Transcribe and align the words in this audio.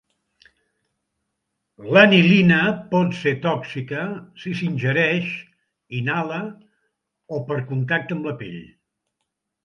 L'anilina 1.97 2.57
pot 2.93 3.11
ser 3.17 3.33
tòxica 3.43 4.05
si 4.43 4.53
s'ingereix, 4.61 5.29
inhala 5.99 6.39
o 7.37 7.43
per 7.51 7.59
contacte 7.73 8.17
amb 8.17 8.31
la 8.31 8.35
pell. 8.41 8.57